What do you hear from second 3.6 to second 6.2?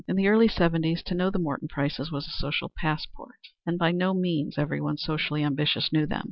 and by no means every one socially ambitious knew them.